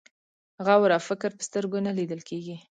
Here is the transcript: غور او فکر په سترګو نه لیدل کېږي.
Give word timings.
غور 0.65 0.89
او 0.97 1.01
فکر 1.09 1.29
په 1.37 1.43
سترګو 1.47 1.77
نه 1.87 1.91
لیدل 1.97 2.21
کېږي. 2.29 2.55